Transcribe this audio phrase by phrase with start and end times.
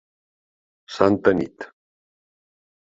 [0.95, 1.57] Santa Nit